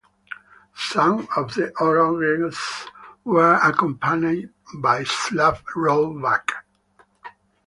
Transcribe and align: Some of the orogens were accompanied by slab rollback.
Some 0.75 1.27
of 1.37 1.53
the 1.53 1.71
orogens 1.79 2.87
were 3.23 3.53
accompanied 3.53 4.49
by 4.73 5.03
slab 5.03 5.59
rollback. 5.75 6.49